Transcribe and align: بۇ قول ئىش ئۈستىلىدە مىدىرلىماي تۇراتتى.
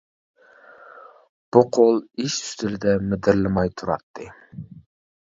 بۇ 1.57 1.61
قول 1.77 1.99
ئىش 2.07 2.37
ئۈستىلىدە 2.45 2.95
مىدىرلىماي 3.11 3.71
تۇراتتى. 3.83 4.27